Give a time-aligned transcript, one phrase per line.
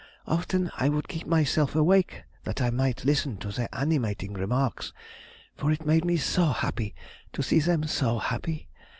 [0.25, 4.93] Often I would keep myself awake that I might listen to their animating remarks,
[5.55, 6.95] for it made me so happy
[7.33, 8.67] to see them so happy.